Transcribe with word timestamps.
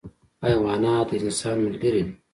حیوانات 0.45 1.07
د 1.19 1.21
انسان 1.21 1.55
ملګري 1.65 2.01
دي. 2.05 2.13